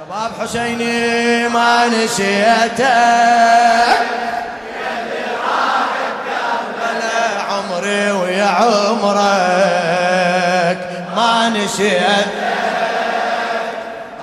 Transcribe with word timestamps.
شباب 0.00 0.30
حسيني 0.40 1.48
ما 1.48 1.86
نسيتك 1.88 2.80
بلا 6.78 7.42
عمري 7.50 8.10
ويا 8.10 8.44
عمرك 8.44 9.18
ما 11.16 11.48
نسيتك 11.48 12.26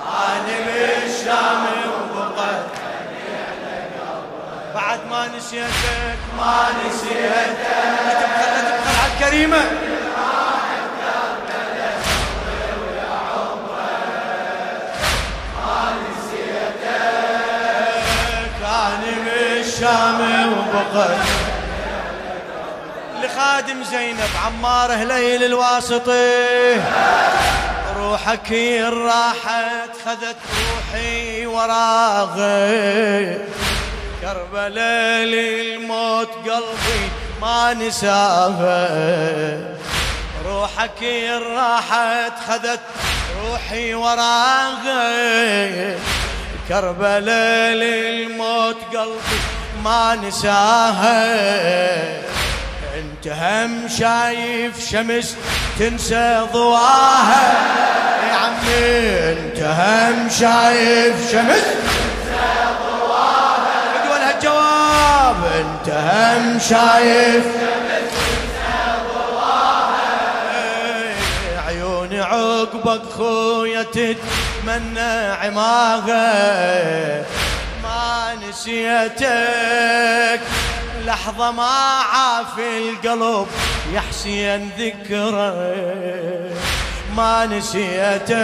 أنا 0.02 0.56
بالشام 0.66 1.64
وبقت 2.14 2.66
بعد 4.74 5.00
ما 5.10 5.26
نسيتك 5.36 6.18
ما 6.38 6.66
نسيتك 6.86 7.56
تبقى 8.20 8.92
على 9.02 9.12
الكريمة. 9.14 9.62
وبقت 20.98 21.26
لخادم 23.22 23.84
زينب 23.84 24.30
عمار 24.46 24.94
ليل 24.94 25.44
الواسطي 25.44 26.80
روحك 27.96 28.52
راحت 28.92 29.90
خذت 30.04 30.36
روحي 30.58 31.46
وراغي. 31.46 33.38
كربلاء 34.22 35.24
للموت 35.24 36.30
قلبي 36.30 37.10
ما 37.42 37.74
نساها 37.74 38.88
روحك 40.46 41.02
راحت 41.56 42.32
خذت 42.48 42.80
روحي 43.42 43.94
وراغي. 43.94 45.68
كربلاء 46.68 47.72
للموت 47.74 48.76
قلبي 48.96 49.57
ما 49.88 50.14
نساها 50.14 51.24
انت 52.98 53.28
هم 53.28 53.88
شايف 53.88 54.90
شمس 54.90 55.36
تنسى 55.78 56.46
ضواها 56.52 57.52
يا 58.28 58.34
عمي 58.34 59.08
انت 59.32 59.60
هم 59.60 60.28
شايف 60.40 61.32
شمس 61.32 61.64
تنسى 61.64 62.50
ضواها 62.82 63.56
بدول 63.94 64.20
هالجواب. 64.20 65.36
انت 65.54 65.88
هم 65.88 66.58
شايف 66.68 67.44
عيوني 71.66 72.20
عقبك 72.20 73.02
خويا 73.16 73.82
تتمنى 73.82 75.32
عماها 75.42 77.37
ما 78.58 78.64
نسيتك 78.64 80.40
لحظة 81.06 81.50
ما 81.50 82.02
عافي 82.12 82.78
القلب 82.78 83.46
يا 83.94 84.00
حسين 84.00 84.70
ما 87.16 87.46
نسيتك. 87.46 88.36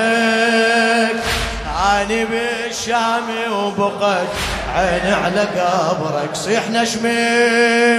أنا 1.67 2.25
بالشام 2.31 3.27
وبقت 3.51 4.29
عيني 4.75 5.13
على 5.13 5.41
قبرك. 5.41 6.35
صيح 6.35 6.71
نشمي 6.71 7.99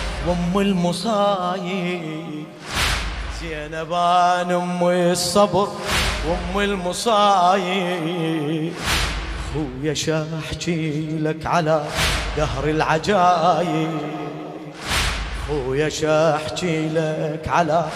وأم 0.27 0.59
المصايب 0.59 2.45
زينبان 3.41 4.51
أمي 4.51 5.11
الصبر 5.11 5.67
وأم 6.27 6.59
المصايب. 6.59 8.73
خويا 9.53 9.93
شاحكي 9.93 11.17
لك 11.19 11.45
على 11.45 11.83
دهر 12.37 12.63
العجايب. 12.63 13.99
خويا 15.47 15.89
شاحكي 15.89 16.89
لك 16.89 17.47
على 17.47 17.89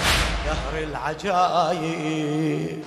دهر 0.46 0.84
العجايب. 0.84 2.84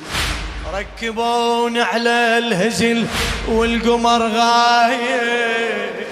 ركبون 0.74 1.78
على 1.78 2.38
الهزل 2.38 3.06
والقمر 3.48 4.28
غايب. 4.28 6.07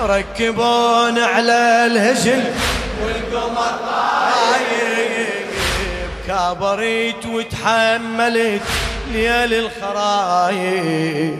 ركبون 0.00 1.18
على 1.18 1.86
الهزل 1.86 2.44
والقمر 3.04 3.78
غايب 3.86 5.28
كابريت 6.26 7.26
وتحملت 7.26 8.62
ليل 9.12 9.54
الخرايب 9.54 11.38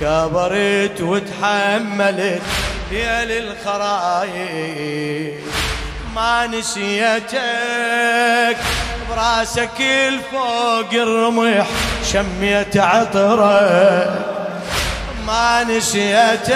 كبرت 0.00 1.00
وتحملت 1.00 2.42
ليل 2.90 3.30
الخرايب 3.44 5.34
ما 6.14 6.46
نسيتك 6.46 7.40
براسك 9.10 9.80
الفوق 9.80 10.92
الرمح 10.92 11.66
شميت 12.12 12.76
عطرك. 12.76 14.31
ما 15.26 15.64
نسيتك. 15.64 16.52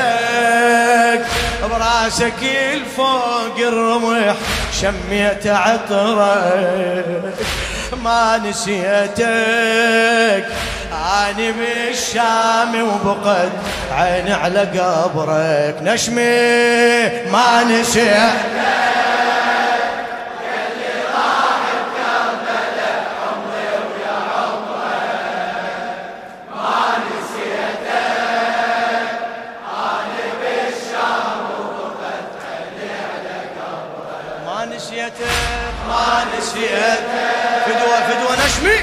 براسك 1.70 2.42
الفوق 2.42 3.58
الرمح 3.58 4.34
شميت 4.80 5.46
عطرك. 5.46 7.34
ما 8.04 8.40
نسيتك. 8.44 9.26
آني 10.92 11.52
بالشام 11.52 12.72
وبقد 12.82 13.52
عيني 13.92 14.32
على 14.32 14.60
قبرك. 14.60 15.76
نشمي 15.82 17.30
ما 17.32 17.64
نسيتك. 17.64 18.32
نسيتك 36.56 37.04
فدوة 37.66 38.00
فدوة 38.08 38.34
نشمي. 38.46 38.78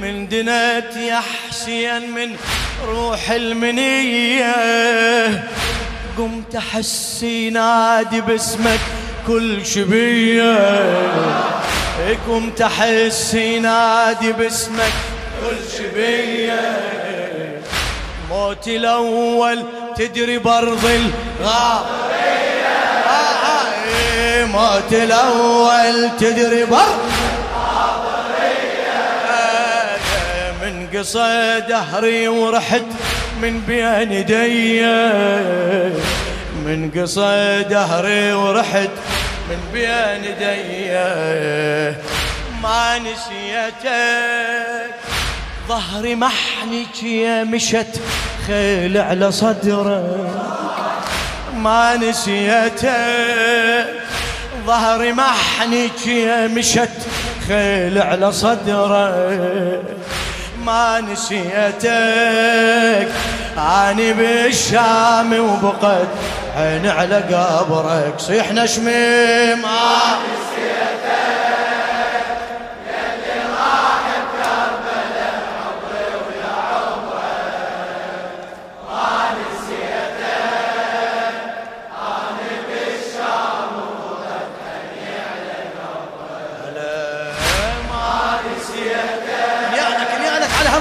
من 0.00 0.28
دنت 0.28 0.96
يا 0.96 1.20
حسين 1.20 2.10
من 2.10 2.36
روح 2.84 3.30
المنية. 3.30 4.54
قمت 6.18 6.56
احس 6.56 7.22
ينادي 7.22 8.20
باسمك 8.20 8.80
كل 9.26 9.66
شبية. 9.66 11.59
قمت 12.28 12.62
احس 12.62 13.34
ينادي 13.34 14.32
باسمك. 14.32 14.92
كل 15.40 15.56
شبيه 15.78 16.80
موتي 18.30 18.76
الأول 18.76 19.64
تدري 19.96 20.38
برض 20.38 20.84
الغاب. 20.84 21.84
آه، 23.08 24.44
موتي 24.44 25.04
الأول 25.04 26.10
تدري 26.20 26.64
برض 26.64 27.00
من 30.62 30.88
قصى 30.98 31.60
دهري 31.68 32.28
ورحت 32.28 32.82
من 33.42 33.60
بين 33.60 34.12
يدي. 34.12 34.82
من 36.66 36.90
قصة 36.96 37.60
دهري 37.60 38.32
ورحت 38.32 38.90
من 39.50 39.62
بين 39.72 40.24
يدي 40.24 40.90
ما 42.62 42.98
نسيتك. 42.98 43.90
ظهري 45.68 46.14
محنك 46.14 47.02
يا 47.02 47.44
مشت 47.44 48.00
خيل 48.46 48.98
على 48.98 49.32
صدرك. 49.32 50.30
ما 51.56 51.96
نسيتك. 51.96 52.90
ظهري 54.66 55.12
محنك 55.12 56.06
يا 56.06 56.46
مشت 56.46 56.98
خيل 57.48 57.98
على 57.98 58.32
صدرك. 58.32 59.82
ما 60.64 61.00
نسيتك. 61.00 61.90
اني 63.58 64.12
بالشام 64.12 65.32
وبقت 65.32 66.08
عين 66.56 66.86
على 66.86 67.16
قبرك 67.16 68.14
صيح 68.20 68.52
نشمي 68.52 69.54
ما 69.54 70.00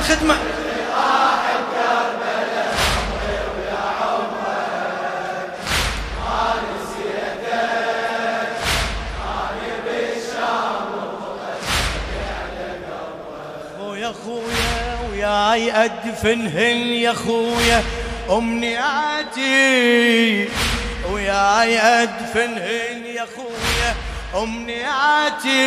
الخدمة 0.10 0.36
خويا 0.36 0.59
وياي 15.60 15.86
أدفنهن 15.86 16.88
يا 16.88 17.14
خويا 17.14 17.84
امنياتي 18.30 19.50
وياي 21.12 21.80
أدفنهن 21.80 23.06
يا 23.06 23.26
خويا 23.36 23.96
امنياتي 24.44 25.60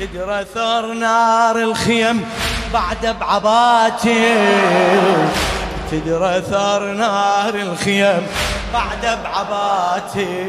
تدرى 0.00 0.44
ثر 0.54 0.92
نار 0.92 1.56
الخيم 1.56 2.24
بعد 2.72 3.16
بعباتي. 3.20 4.34
تدرى 5.90 6.42
ثار 6.50 6.92
نار 6.92 7.54
الخيم 7.54 8.26
بعد 8.72 9.18
بعباتي. 9.24 10.46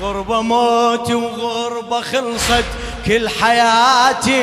غربة 0.00 0.40
موت 0.42 1.10
وغربة 1.10 2.00
خلصت 2.00 2.64
كل 3.06 3.28
حياتي. 3.28 4.36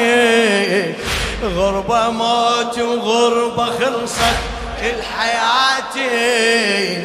غربة 1.56 2.10
موت 2.10 2.80
وغربة 2.80 3.66
خلصت 3.66 4.38
كل 4.82 5.02
حياتي. 5.18 7.04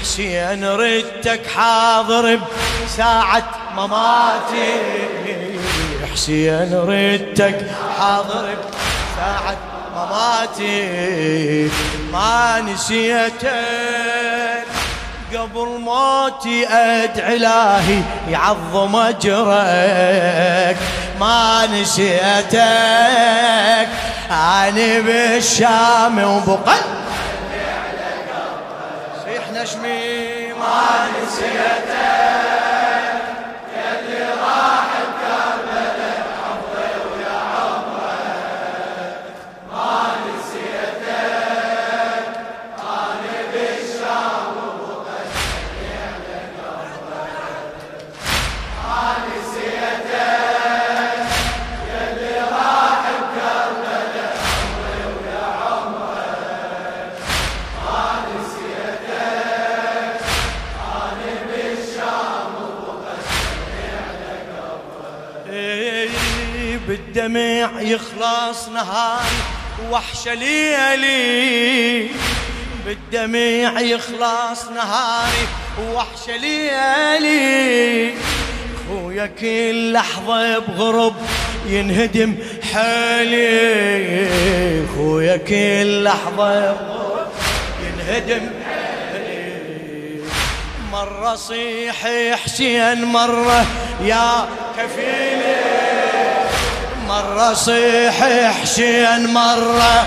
حسين 0.00 0.64
ردتك 0.64 1.46
حاضر 1.56 2.38
بساعة 2.84 3.50
مماتي. 3.76 4.72
حسين 6.12 6.74
ردتك 6.74 7.70
حاضر 7.98 8.54
ساعة 9.16 9.56
مماتي. 9.96 11.70
ما 12.12 12.60
نسيتك. 12.60 13.46
قبل 15.34 15.68
موتي 15.80 16.68
أدعي 16.68 17.36
إلهي 17.36 18.02
يعظم 18.30 18.96
أجرك. 18.96 20.76
ما 21.20 21.66
نسيتك 21.66 22.58
اني 24.30 25.00
بالشام 25.00 26.18
وبقل. 26.18 26.82
صيح 29.24 29.50
نشمي 29.52 30.52
ما 30.52 31.08
نسيتك 31.22 32.45
يخلص 67.86 68.68
نهاري 68.68 69.42
وحشة 69.90 70.34
ليلي 70.34 72.10
بالدمع 72.86 73.80
يخلص 73.80 74.64
نهاري 74.74 75.46
وحشة 75.92 76.36
ليلي 76.36 78.14
خويا 78.88 79.26
كل 79.26 79.92
لحظة 79.92 80.58
بغرب 80.58 81.14
ينهدم 81.66 82.34
حالي. 82.72 83.46
خويا 84.96 85.36
كل 85.36 86.04
لحظة 86.04 86.72
بغرب 86.72 87.28
ينهدم 87.86 88.50
حالي. 88.64 90.20
مرة 90.92 91.34
صيح 91.34 92.06
حسين 92.44 93.04
مرة 93.04 93.66
يا 94.04 94.48
كفيلي. 94.78 95.55
مرة 97.08 97.52
صيح 97.54 98.24
حسين 98.62 99.26
مرة 99.34 100.06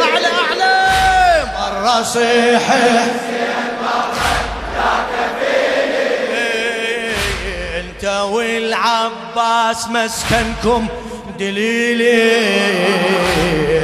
أعلى 0.00 0.26
أعلى 0.26 1.44
مرة 1.58 2.02
صيح 2.02 2.62
مرة 3.82 4.32
انت 7.80 8.04
والعباس 8.04 9.88
مسكنكم 9.88 10.88
دليلي 11.38 12.32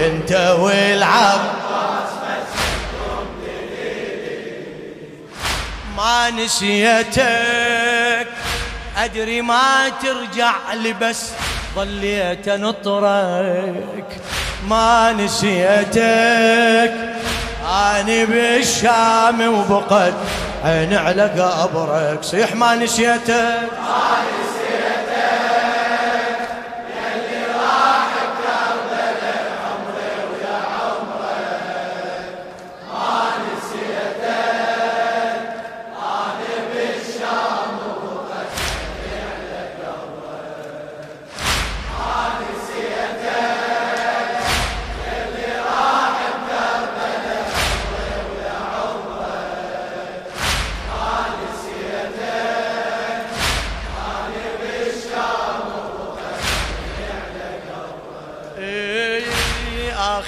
انت 0.07 0.33
والعباس 0.61 2.11
مسكنكم 2.23 3.27
دليلي 3.43 4.67
ما 5.97 6.31
نسيتك 6.31 7.68
أدري 8.99 9.43
ما 9.43 9.88
ترجع 10.02 10.52
لي 10.83 10.93
بس 10.93 11.31
ظليت 11.75 12.49
نطرك 12.49 14.21
ما 14.69 15.12
نسيتك. 15.12 16.95
أنا 17.64 18.25
بالشام 18.25 19.55
وبقت 19.55 20.14
عين 20.64 20.95
على 20.95 21.23
قبرك 21.23 22.19
صيح 22.23 22.55
ما 22.55 22.75
نسيتك. 22.75 23.31
ما 23.31 24.23
نسيتك 24.26 24.58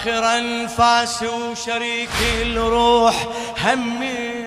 آخر 0.00 0.24
أنفاس 0.38 1.22
وشريك 1.22 2.08
الروح 2.42 3.14
همي. 3.64 4.44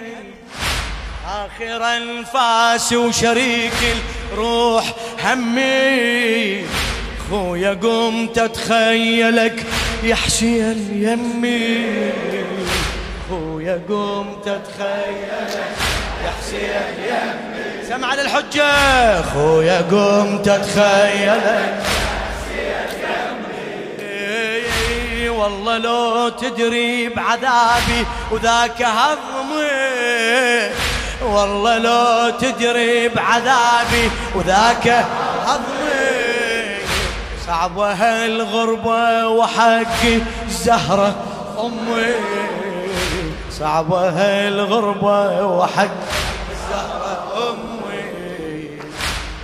آخر 1.27 1.83
أنفاس 1.97 2.93
وشريك 2.93 3.97
الروح 4.31 4.85
همي. 5.23 6.65
خويا 7.29 7.73
قمت 7.73 8.37
أتخيلك 8.37 9.65
يا 10.03 10.15
حسين 10.15 11.03
يمي. 11.03 12.11
خويا 13.29 13.81
قمت 13.89 14.47
يا 16.25 16.31
حسين 16.39 17.05
يا 17.09 17.39
سمع 17.89 18.15
للحجة. 18.15 19.21
خويا 19.21 19.81
قمت 19.81 20.47
اتخيل 20.47 21.41
والله 25.43 25.77
لو 25.77 26.29
تدري 26.29 27.09
بعذابي 27.09 28.05
وذاك 28.31 28.81
هضمي 28.81 30.71
والله 31.21 31.77
لو 31.77 32.29
تدري 32.29 33.07
بعذابي 33.07 34.11
وذاك 34.35 35.05
هضمي 35.45 36.77
صعبة 37.47 37.91
هالغربة 37.91 39.27
وحقي 39.27 40.19
الزهرة 40.47 41.15
أمي. 41.59 42.13
صعبة 43.59 44.09
هالغربة 44.09 45.45
وحق 45.45 45.91
الزهرة 46.51 47.23
أمي. 47.49 48.69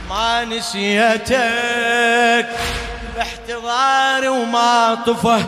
ما 0.09 0.45
نسيتك 0.45 1.39
باحتضاري 3.15 4.27
وما 4.27 4.97
طفه 5.07 5.41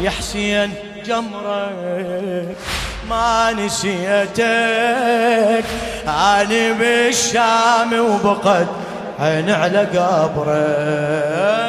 يا 0.00 0.10
حسين 0.10 0.74
جمرك 1.06 2.56
ما 3.10 3.52
نسيتك. 3.52 4.38
أنا 6.06 6.72
بالشام 6.78 7.92
وبقد 7.92 8.66
عين 9.18 9.50
على 9.50 9.78
قبرك. 9.78 11.67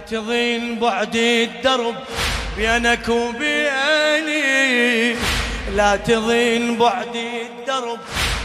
تضين 0.00 0.78
بعد 0.78 1.16
الدرب 1.16 1.94
بينك 2.56 3.08
وبيني. 3.08 4.40
لا 5.76 5.96
تضين 5.96 6.78
بعد 6.78 7.16
الدرب 7.16 7.98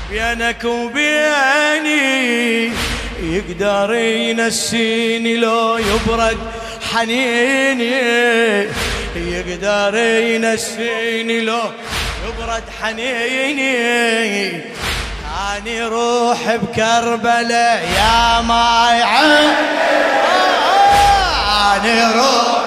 بينك 0.10 0.64
وبيني. 0.64 2.06
يقدر 3.24 3.94
ينسيني 3.94 5.38
لو 5.38 5.78
يبرد 5.78 6.38
حنيني. 6.94 7.92
يقدر 9.16 9.96
ينسيني 9.96 11.42
لو 11.42 11.62
يبرد 12.28 12.64
حنيني. 12.82 13.76
اني 15.58 15.84
روح 15.84 16.56
بكربلاء 16.56 17.84
يا 17.98 18.42
ماي 18.42 19.04
عيني 21.66 22.02
روح 22.04 22.66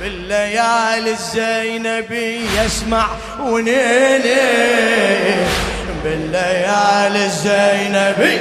بالليالي 0.00 1.10
الزينبي 1.10 2.46
يسمع 2.58 3.06
ونيني 3.40 4.34
بالليالي 6.04 7.26
الزينبي 7.26 8.40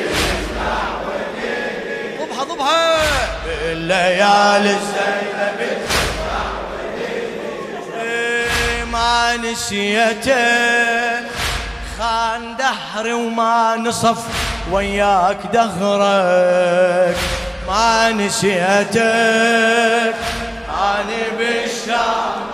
ضبها 2.20 2.44
ضبها 2.44 2.98
بالليالي 3.46 4.70
الزينبي 4.70 5.78
إيه، 8.02 8.84
ما 8.84 9.38
نسيته 9.38 10.74
خان 12.00 12.56
دهري 12.58 13.14
وما 13.14 13.76
نصف. 13.76 14.18
وياك 14.72 15.38
دهرك 15.54 17.18
ما 17.68 18.12
نسيتك. 18.12 19.04
أنا 20.70 21.24
بالشام 21.38 22.53